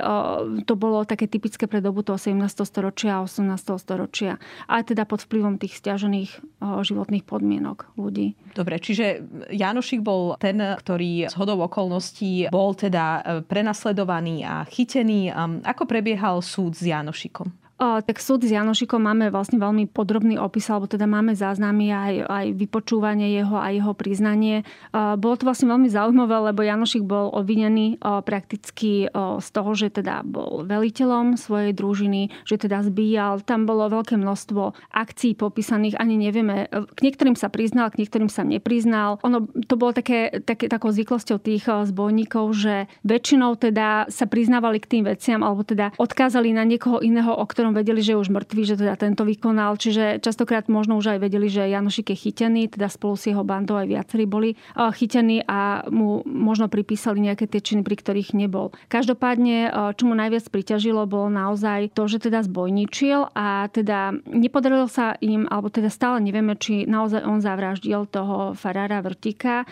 [0.65, 2.39] to bolo také typické pre dobu toho 17.
[2.63, 3.83] storočia a 18.
[3.83, 4.39] storočia.
[4.71, 6.31] Aj teda pod vplyvom tých tých stiažených
[6.63, 8.39] životných podmienok ľudí.
[8.55, 15.35] Dobre, čiže Janošik bol ten, ktorý z hodou okolností bol teda e, prenasledovaný a chytený.
[15.67, 17.66] Ako prebiehal súd s Janošikom?
[17.77, 22.47] Tak súd s Janošikom máme vlastne veľmi podrobný opis, alebo teda máme záznamy aj, aj
[22.57, 24.65] vypočúvanie jeho a jeho priznanie.
[24.93, 30.65] Bolo to vlastne veľmi zaujímavé, lebo Janošik bol obvinený prakticky z toho, že teda bol
[30.65, 33.45] veliteľom svojej družiny, že teda zbíjal.
[33.45, 36.73] Tam bolo veľké množstvo akcií popísaných, ani nevieme.
[36.73, 39.21] K niektorým sa priznal, k niektorým sa nepriznal.
[39.21, 44.97] Ono to bolo také, také takou zvyklosťou tých zbojníkov, že väčšinou teda sa priznávali k
[44.97, 48.31] tým veciam, alebo teda odkázali na niekoho iného, o ktorom ktorom vedeli, že je už
[48.31, 49.75] mŕtvý, že teda tento vykonal.
[49.75, 53.75] Čiže častokrát možno už aj vedeli, že Janošik je chytený, teda spolu s jeho bandou
[53.75, 58.71] aj viacerí boli chytení a mu možno pripísali nejaké tie činy, pri ktorých nebol.
[58.87, 65.19] Každopádne, čo mu najviac priťažilo, bolo naozaj to, že teda zbojničil a teda nepodarilo sa
[65.19, 69.67] im, alebo teda stále nevieme, či naozaj on zavraždil toho farára Vrtika.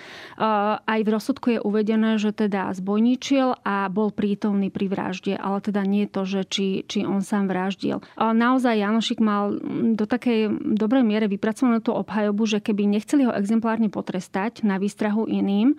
[0.82, 5.86] Aj v rozsudku je uvedené, že teda zbojničil a bol prítomný pri vražde, ale teda
[5.86, 8.00] nie to, že či, či on sám vraždil rozdiel.
[8.16, 9.60] Naozaj Janošik mal
[9.92, 15.28] do takej dobrej miere vypracovanú tú obhajobu, že keby nechceli ho exemplárne potrestať na výstrahu
[15.28, 15.76] iným,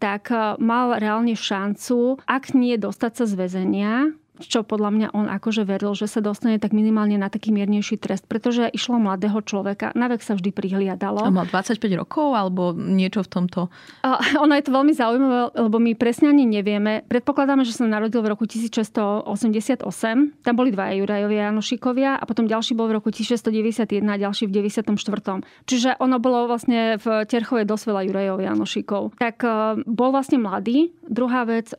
[0.00, 3.92] tak mal reálne šancu, ak nie dostať sa z väzenia,
[4.40, 8.28] čo podľa mňa on akože veril, že sa dostane tak minimálne na taký miernejší trest,
[8.28, 9.92] pretože išlo mladého človeka.
[9.96, 11.24] Na vek sa vždy prihliadalo.
[11.24, 13.60] A mal 25 rokov alebo niečo v tomto?
[14.04, 17.04] A, ono je to veľmi zaujímavé, lebo my presne ani nevieme.
[17.08, 19.86] Predpokladáme, že sa narodil v roku 1688.
[20.44, 24.52] Tam boli dva Jurajovia Janošikovia a potom ďalší bol v roku 1691 a ďalší v
[24.64, 24.92] 94.
[25.66, 29.02] Čiže ono bolo vlastne v Terchovej dosť veľa Jurajov Janošikov.
[29.16, 29.48] Tak e,
[29.84, 30.92] bol vlastne mladý.
[31.06, 31.76] Druhá vec, e,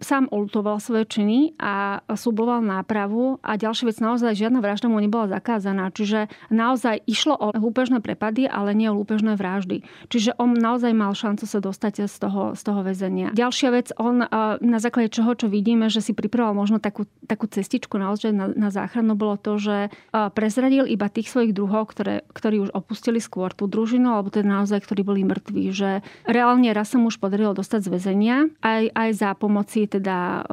[0.00, 5.28] sám olutoval svoje činy a súboval nápravu a ďalšia vec, naozaj žiadna vražda mu nebola
[5.28, 5.92] zakázaná.
[5.92, 9.84] Čiže naozaj išlo o lúpežné prepady, ale nie o lúpežné vraždy.
[10.08, 13.28] Čiže on naozaj mal šancu sa dostať z toho, z toho väzenia.
[13.36, 14.24] Ďalšia vec, on
[14.60, 18.72] na základe čoho, čo vidíme, že si pripravoval možno takú, takú cestičku naozaj na, na
[18.72, 19.92] záchranu, bolo to, že
[20.32, 24.80] prezradil iba tých svojich druhov, ktoré, ktorí už opustili skôr tú družinu, alebo teda naozaj,
[24.86, 25.74] ktorí boli mŕtvi.
[25.74, 25.90] Že
[26.24, 30.46] reálne raz sa mu už podarilo dostať z väzenia, aj, aj za pomoci teda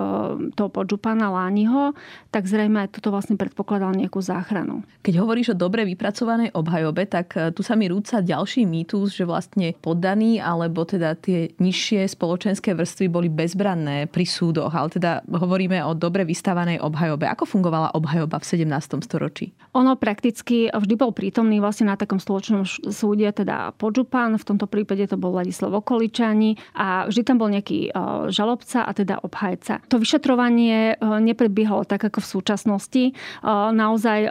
[0.58, 1.94] toho podžupana Lániho,
[2.34, 4.82] tak zrejme toto vlastne predpokladal nejakú záchranu.
[5.06, 9.24] Keď hovoríš o dobre vypracovanej obhajobe, tak e, tu sa mi rúca ďalší mýtus, že
[9.24, 15.80] vlastne poddaní alebo teda tie nižšie spoločenské vrstvy boli bezbranné pri súdoch, ale teda hovoríme
[15.86, 17.30] o dobre vystavanej obhajobe.
[17.30, 19.06] Ako fungovala obhajoba v 17.
[19.06, 19.54] storočí?
[19.78, 25.06] Ono prakticky vždy bol prítomný vlastne na takom spoločnom súde, teda podžupan, v tomto prípade
[25.06, 27.94] to bol Vladislav Okoličani a vždy tam bol nejaký
[28.34, 29.84] žalobca a teda obhajca.
[29.92, 33.04] To vyšetrovanie e, neprebiehalo tak ako v súčasnosti.
[33.12, 33.14] E,
[33.52, 34.30] naozaj e,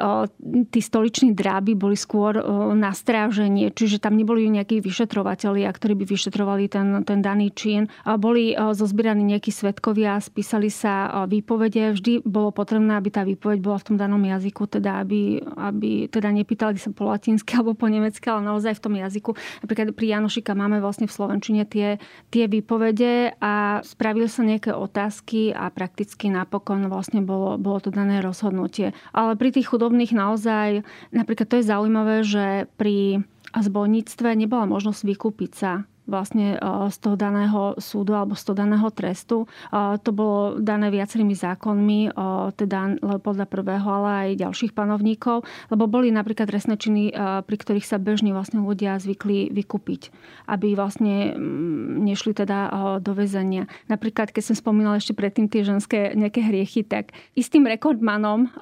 [0.73, 2.39] tí stoliční dráby boli skôr
[2.77, 7.89] na stráženie, čiže tam neboli nejakí vyšetrovateľia, ktorí by vyšetrovali ten, ten daný čin.
[8.05, 11.93] Boli zozbieraní nejakí svetkovia, spísali sa výpovede.
[11.97, 16.31] Vždy bolo potrebné, aby tá výpoveď bola v tom danom jazyku, teda aby, aby teda
[16.33, 19.31] nepýtali sa po latinsky alebo po nemecky, ale naozaj v tom jazyku.
[19.65, 21.99] Napríklad pri Janošika máme vlastne v Slovenčine tie,
[22.31, 28.23] tie výpovede a spravili sa nejaké otázky a prakticky napokon vlastne bolo, bolo to dané
[28.23, 28.95] rozhodnutie.
[29.11, 35.53] Ale pri tých chudobných naozaj, napríklad to je zaujímavé, že pri zbojníctve nebola možnosť vykúpiť
[35.53, 35.73] sa
[36.07, 39.45] vlastne e, z toho daného súdu alebo z toho daného trestu.
[39.45, 42.11] E, to bolo dané viacerými zákonmi, e,
[42.55, 42.79] teda
[43.21, 47.11] podľa prvého, ale aj ďalších panovníkov, lebo boli napríklad trestné činy,
[47.43, 50.15] pri ktorých sa bežní vlastne ľudia zvykli vykúpiť,
[50.47, 52.59] aby vlastne mm, nešli teda
[53.03, 53.67] do väzenia.
[53.91, 58.53] Napríklad, keď som spomínala ešte predtým tie ženské nejaké hriechy, tak istým rekordmanom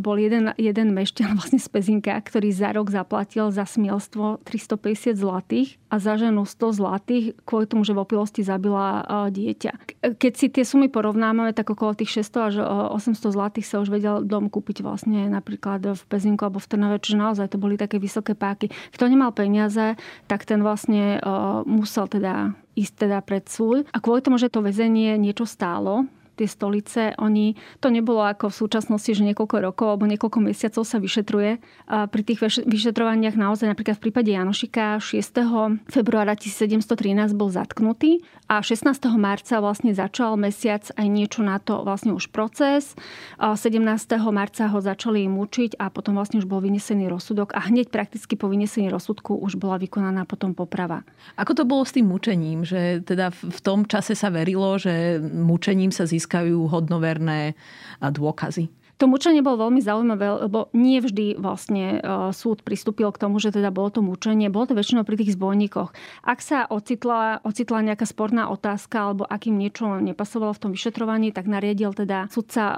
[0.00, 5.76] bol jeden, jeden mešťan vlastne z Pezinka, ktorý za rok zaplatil za smielstvo 350 zlatých
[5.92, 9.98] a za ženu 100 zlatých zlatých kvôli tomu, že v opilosti zabila dieťa.
[10.14, 12.54] Keď si tie sumy porovnáme, tak okolo tých 600 až
[12.94, 17.18] 800 zlatých sa už vedel dom kúpiť vlastne napríklad v Pezinku alebo v Trnave, čiže
[17.18, 18.70] naozaj to boli také vysoké páky.
[18.94, 19.98] Kto nemal peniaze,
[20.30, 21.18] tak ten vlastne
[21.66, 23.90] musel teda ísť teda pred súd.
[23.90, 28.58] A kvôli tomu, že to väzenie niečo stálo, tie stolice, oni, to nebolo ako v
[28.60, 31.58] súčasnosti, že niekoľko rokov alebo niekoľko mesiacov sa vyšetruje.
[31.88, 35.88] A pri tých vyšetrovaniach naozaj napríklad v prípade Janošika 6.
[35.88, 38.86] februára 1713 bol zatknutý a 16.
[39.16, 42.92] marca vlastne začal mesiac aj niečo na to vlastne už proces.
[43.40, 43.82] A 17.
[44.30, 48.52] marca ho začali mučiť a potom vlastne už bol vynesený rozsudok a hneď prakticky po
[48.52, 51.02] vynesení rozsudku už bola vykonaná potom poprava.
[51.40, 52.62] Ako to bolo s tým mučením?
[52.62, 57.54] Že teda v tom čase sa verilo, že mučením sa získa získajú hodnoverné
[58.02, 58.66] dôkazy.
[58.96, 63.52] To mučenie bolo veľmi zaujímavé, lebo nie vždy vlastne e, súd pristúpil k tomu, že
[63.52, 64.48] teda bolo to mučenie.
[64.48, 65.92] Bolo to väčšinou pri tých zbojníkoch.
[66.24, 71.44] Ak sa ocitla, ocitla nejaká sporná otázka alebo akým niečo nepasovalo v tom vyšetrovaní, tak
[71.44, 72.76] nariadil teda sudca uh,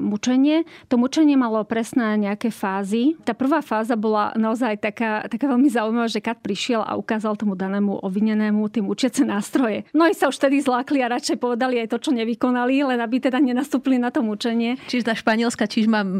[0.00, 0.64] mučenie.
[0.88, 3.20] To mučenie malo presné nejaké fázy.
[3.28, 7.52] Tá prvá fáza bola naozaj taká, taká veľmi zaujímavá, že Kat prišiel a ukázal tomu
[7.52, 9.84] danému obvinenému tým učiace nástroje.
[9.92, 13.20] No i sa už vtedy zlákli a radšej povedali aj to, čo nevykonali, len aby
[13.20, 14.80] teda nenastúpili na to mučenie.
[14.88, 16.10] Čiže tá španielská Láska Čižma e,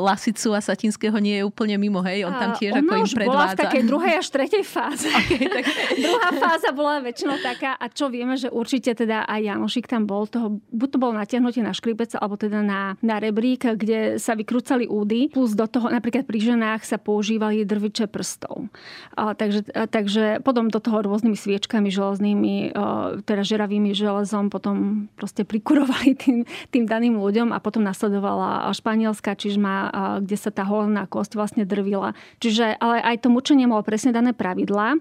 [0.00, 2.24] Lasicu a Satinského nie je úplne mimo, hej?
[2.24, 3.28] On tam tiež a ako im predvádza.
[3.28, 5.04] bola v takej druhej až tretej fáze.
[5.26, 5.68] Okay, tak...
[6.06, 10.24] Druhá fáza bola väčšinou taká, a čo vieme, že určite teda aj Janošik tam bol,
[10.24, 14.88] toho, buď to bol natiahnutie na škripec, alebo teda na, na rebrík, kde sa vykrúcali
[14.88, 18.70] údy, plus do toho napríklad pri ženách sa používali drviče prstov.
[19.18, 25.08] A, takže, a, takže potom do toho rôznymi sviečkami železnými, a, teda žeravými železom potom
[25.18, 29.90] proste prikurovali tým, tým daným ľuďom a potom nasledovala až Španielska, čiže má,
[30.22, 32.14] kde sa tá holná kosť vlastne drvila.
[32.38, 34.94] Čiže, ale aj to mučenie malo presne dané pravidlá.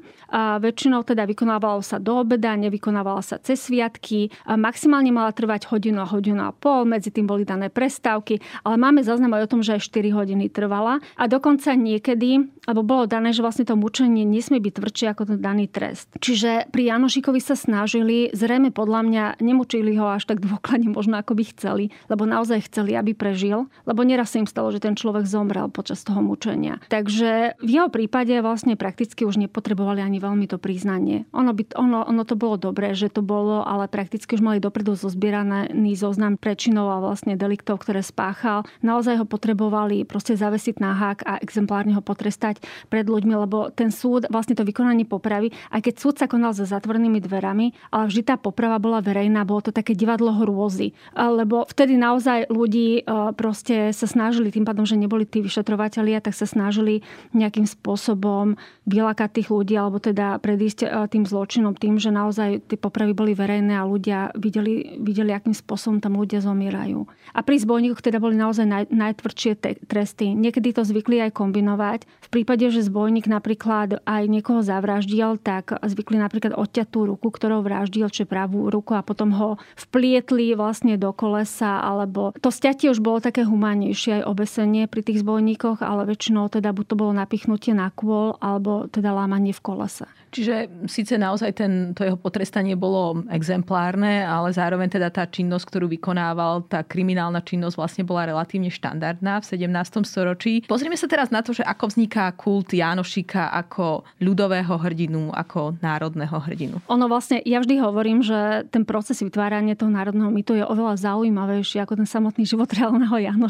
[0.57, 4.33] Väčšinou teda vykonávalo sa do obeda, nevykonávalo sa cez sviatky.
[4.49, 9.05] Maximálne mala trvať hodinu a hodinu a pol, medzi tým boli dané prestávky, ale máme
[9.05, 10.97] záznam aj o tom, že aj 4 hodiny trvala.
[11.13, 15.37] A dokonca niekedy, lebo bolo dané, že vlastne to mučenie nesmie byť tvrdšie ako ten
[15.37, 16.09] daný trest.
[16.17, 21.37] Čiže pri Janošikovi sa snažili, zrejme podľa mňa nemučili ho až tak dôkladne možno ako
[21.37, 25.27] by chceli, lebo naozaj chceli, aby prežil, lebo neraz sa im stalo, že ten človek
[25.27, 26.79] zomrel počas toho mučenia.
[26.87, 31.27] Takže v jeho prípade vlastne prakticky už nepotrebovali ani veľmi to priznanie.
[31.35, 34.95] Ono, by, ono, ono to bolo dobré, že to bolo, ale prakticky už mali dopredu
[34.95, 38.63] zozbieraný zoznam prečinov a vlastne deliktov, ktoré spáchal.
[38.85, 43.89] Naozaj ho potrebovali proste zavesiť na hák a exemplárne ho potrestať pred ľuďmi, lebo ten
[43.89, 48.21] súd vlastne to vykonanie popravy, aj keď súd sa konal za zatvorenými dverami, ale vždy
[48.27, 50.93] tá poprava bola verejná, bolo to také divadlo hrôzy.
[51.15, 53.31] Lebo vtedy naozaj ľudí e,
[53.65, 57.01] proste sa snažili, tým pádom, že neboli tí vyšetrovatelia, tak sa snažili
[57.33, 62.77] nejakým spôsobom vylakať tých ľudí, alebo teda predísť e, tým zločinom tým, že naozaj tie
[62.77, 67.09] popravy boli verejné a ľudia videli, videli akým spôsobom tam ľudia zomierajú.
[67.33, 70.37] A pri zbojníkoch teda boli naozaj naj, najtvrdšie te- tresty.
[70.37, 72.05] Niekedy to zvykli aj kombinovať.
[72.05, 77.65] V prípade, že zbojník napríklad aj niekoho zavraždil, tak zvykli napríklad odťať tú ruku, ktorou
[77.65, 83.01] vraždil, či pravú ruku a potom ho vplietli vlastne do kolesa, alebo to stiatie už
[83.01, 87.71] bolo také humánnejšie aj obesenie pri tých zbojníkoch, ale väčšinou teda buď to bolo napichnutie
[87.71, 90.05] na kôl, alebo teda lámanie v kolese.
[90.35, 95.87] Čiže síce naozaj ten, to jeho potrestanie bolo exemplárne, ale zároveň teda tá činnosť, ktorú
[95.95, 100.03] vykonával, tá kriminálna činnosť vlastne bola relatívne štandardná v 17.
[100.03, 100.67] storočí.
[100.67, 106.35] Pozrieme sa teraz na to, že ako vzniká kult Jánošika ako ľudového hrdinu, ako národného
[106.35, 106.83] hrdinu.
[106.91, 111.79] Ono vlastne, ja vždy hovorím, že ten proces vytvárania toho národného mýtu je oveľa zaujímavejší
[111.79, 113.44] ako ten samotný život reálneho Janošika.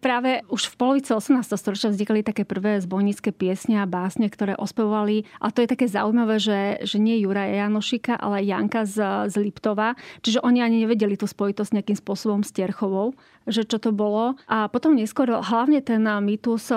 [0.00, 1.44] Práve už v polovici 18.
[1.56, 6.36] storočia vznikali také prvé zbojnícke piesne a básne, ktoré ospevovali a to je také zaujímavé,
[6.40, 9.94] že, že nie Juraja Janošika, ale Janka z, z Liptova.
[10.24, 13.14] Čiže oni ani nevedeli tú spojitosť nejakým spôsobom s Terchovou
[13.46, 14.34] že čo to bolo.
[14.50, 16.74] A potom neskôr hlavne ten mýtus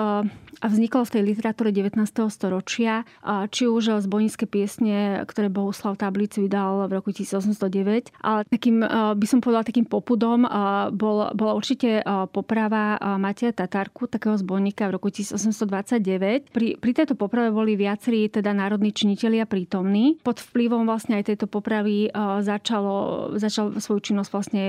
[0.60, 1.96] vznikol v tej literatúre 19.
[2.28, 3.08] storočia,
[3.48, 8.12] či už z bojnícke piesne, ktoré Bohuslav Tablic vydal v roku 1809.
[8.20, 8.84] Ale takým,
[9.16, 10.44] by som povedala, takým popudom
[10.92, 12.04] bol, bola určite
[12.36, 16.52] poprava Mateja Tatarku, takého zbojníka v roku 1829.
[16.52, 20.20] Pri, pri tejto poprave boli viacerí teda národní činitelia prítomní.
[20.20, 22.12] Pod vplyvom vlastne aj tejto popravy
[22.44, 24.62] začalo, začal svoju činnosť vlastne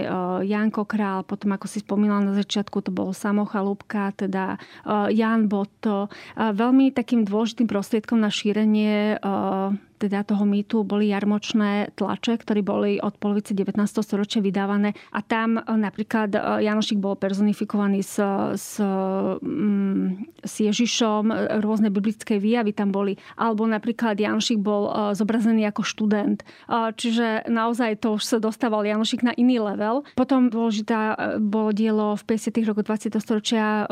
[0.47, 4.55] Janko Král, potom ako si spomínala na začiatku, to bol Samochalúbka, teda
[4.87, 6.07] uh, Jan Botto.
[6.07, 12.65] Uh, veľmi takým dôležitým prostriedkom na šírenie uh, teda toho mýtu boli jarmočné tlače, ktoré
[12.65, 13.77] boli od polovice 19.
[14.01, 18.17] storočia vydávané a tam e, napríklad e, Janošik bol personifikovaný s,
[18.57, 25.67] s, mm, s Ježišom, e, rôzne biblické výjavy tam boli, alebo napríklad Janošik bol zobrazený
[25.69, 26.41] ako študent.
[26.71, 30.07] Čiže naozaj to už sa dostával Janošik na iný level.
[30.15, 32.63] Potom dôležitá bolo dielo v 50.
[32.65, 33.13] rokoch 20.
[33.19, 33.85] storočia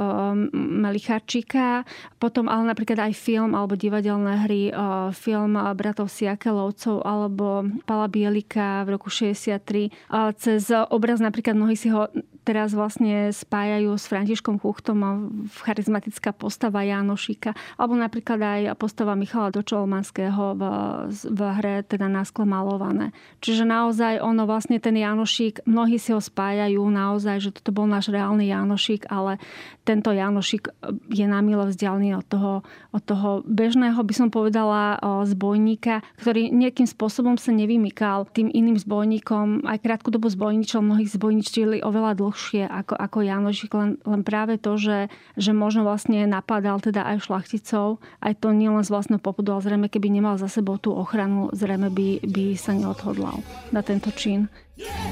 [0.56, 1.84] Melicharčíka,
[2.17, 4.63] potom ale napríklad aj film alebo divadelné hry,
[5.12, 9.91] film Brat bratov Siakelovcov alebo Pala Bielika v roku 63.
[10.39, 12.07] Cez obraz napríklad mnohí si ho
[12.47, 15.12] teraz vlastne spájajú s Františkom Chuchtom a
[15.67, 20.63] charizmatická postava Jánošika, alebo napríklad aj postava Michala Dočolmanského v,
[21.12, 23.12] v hre teda na skle malované.
[23.43, 28.07] Čiže naozaj ono vlastne ten Jánošik, mnohí si ho spájajú naozaj, že toto bol náš
[28.07, 29.38] reálny Jánošik, ale
[29.89, 30.69] tento Jánošik
[31.10, 32.54] je na mile vzdialený od toho,
[32.93, 39.65] od toho bežného, by som povedala, zbojníka, ktorý nejakým spôsobom sa nevymykal tým iným zbojníkom.
[39.65, 44.78] Aj krátku dobu zbojničil, mnohých zbojničili oveľa dlhšie ako, ako Janošik, len, len práve to,
[44.78, 49.65] že, že možno vlastne napadal teda aj šlachticov, aj to nielen z vlastného popudu, ale
[49.65, 53.41] zrejme keby nemal za sebou tú ochranu, zrejme by, by sa neodhodlal
[53.73, 54.45] na tento čin.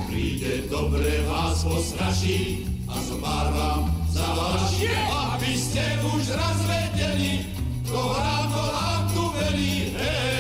[0.05, 4.93] Príde dobre vás postraší a zobár vám zavalaší,
[5.35, 7.45] aby ste už raz vedeli,
[7.87, 10.37] koho nám tu velí, hej.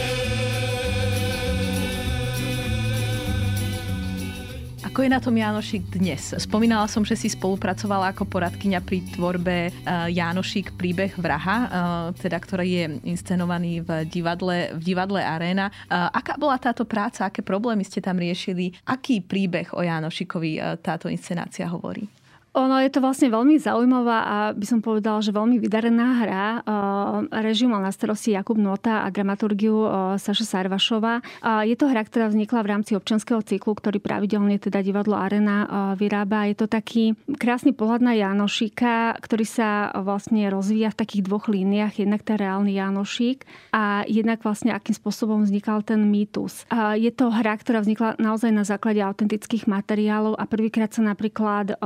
[4.97, 6.33] Ako je na tom Jánošik dnes?
[6.41, 9.71] Spomínala som, že si spolupracovala ako poradkyňa pri tvorbe e,
[10.09, 11.67] Jánošik príbeh vraha, e,
[12.17, 15.69] teda ktorý je inscenovaný v divadle, v divadle Arena.
[15.69, 17.29] E, aká bola táto práca?
[17.29, 18.73] Aké problémy ste tam riešili?
[18.89, 22.16] Aký príbeh o Jánošikovi táto inscenácia hovorí?
[22.57, 26.45] Ono je to vlastne veľmi zaujímavá a by som povedala, že veľmi vydarená hra.
[27.45, 29.85] Režim mal na starosti Jakub Nota a dramaturgiu
[30.17, 31.21] Saša Sarvašova.
[31.69, 36.49] Je to hra, ktorá vznikla v rámci občanského cyklu, ktorý pravidelne teda divadlo Arena vyrába.
[36.49, 42.01] Je to taký krásny pohľad na Janošika, ktorý sa vlastne rozvíja v takých dvoch líniách.
[42.01, 46.65] Jednak ten reálny Janošik a jednak vlastne akým spôsobom vznikal ten mýtus.
[46.97, 51.77] Je to hra, ktorá vznikla naozaj na základe autentických materiálov a prvýkrát sa napríklad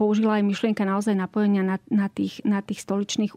[0.00, 3.34] použila aj myšlienka naozaj napojenia na, na, tých, na tých stoličných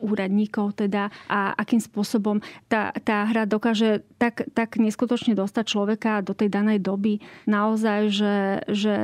[0.00, 6.32] úradníkov teda a akým spôsobom tá, tá hra dokáže tak, tak neskutočne dostať človeka do
[6.32, 7.18] tej danej doby.
[7.50, 8.36] Naozaj, že,
[8.70, 8.94] že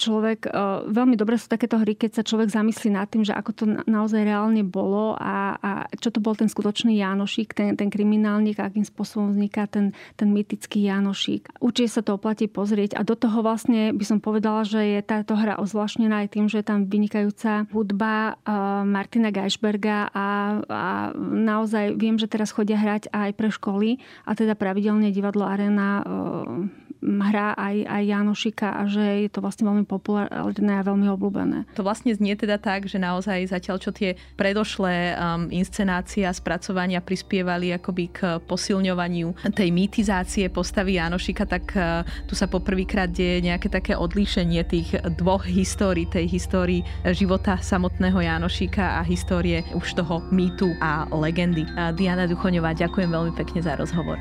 [0.00, 0.50] človek, e,
[0.88, 4.24] veľmi dobre sú takéto hry, keď sa človek zamyslí nad tým, že ako to naozaj
[4.24, 9.36] reálne bolo a, a čo to bol ten skutočný Janošik, ten, ten kriminálnik, akým spôsobom
[9.36, 11.52] vzniká ten, ten mytický Janošik.
[11.60, 15.36] Určite sa to oplatí pozrieť a do toho vlastne by som povedala, že je táto
[15.36, 20.28] hra ozvláštnená aj tým, že je tam vynikajúca hudba uh, Martina Geisberga a,
[20.64, 20.84] a
[21.20, 26.82] naozaj viem, že teraz chodia hrať aj pre školy a teda pravidelne divadlo Arena uh,
[27.02, 31.58] hrá aj, aj Janošika a že je to vlastne veľmi populárne a veľmi obľúbené.
[31.74, 37.02] To vlastne znie teda tak, že naozaj zatiaľ, čo tie predošlé um, inscenácie a spracovania
[37.02, 43.66] prispievali akoby k posilňovaniu tej mýtizácie postavy Janošika, tak uh, tu sa poprvýkrát deje nejaké
[43.66, 50.72] také odlíšenie tých dvoch histórií, tej histórii života samotného Janošika a histórie už toho mýtu
[50.80, 51.66] a legendy.
[51.98, 54.20] Diana Duchoňová, ďakujem veľmi pekne za rozhovor.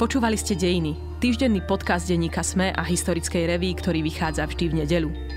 [0.00, 5.29] Počúvali ste Dejiny, týždenný podcast denníka SME a historickej reví, ktorý vychádza vždy v nedeľu.